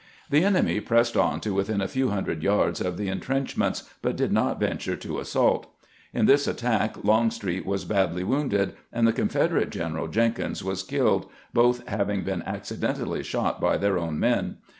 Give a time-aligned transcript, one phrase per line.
[0.31, 4.31] The enemy pressed on to within a few hundred yards of the intrenchments, but did
[4.31, 5.67] not ven ture to assault.
[6.11, 11.87] In this attack Longstreet was badly wounded, and the Confederate general Jenkins was killed, both
[11.87, 14.57] having been aecidently shot by their own men.